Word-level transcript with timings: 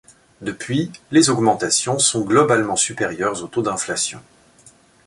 Depuis, 0.41 0.91
les 1.11 1.29
augmentations 1.29 1.99
sont 1.99 2.25
globalement 2.25 2.75
supérieures 2.75 3.43
au 3.43 3.47
taux 3.47 3.61
d'inflation. 3.61 4.19